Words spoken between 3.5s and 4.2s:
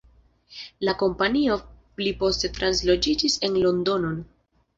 en Londonon.